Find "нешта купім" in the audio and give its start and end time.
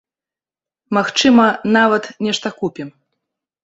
2.29-2.87